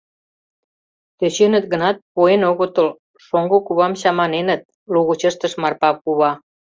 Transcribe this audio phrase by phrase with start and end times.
[1.17, 2.89] —Тӧченыт гынат, пуэн огытыл,
[3.25, 4.61] шоҥго кувам чаманеныт,—
[4.93, 6.31] лугыч ыштыш Марпа кува.